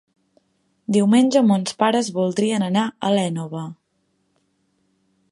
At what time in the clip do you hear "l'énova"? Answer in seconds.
3.17-3.61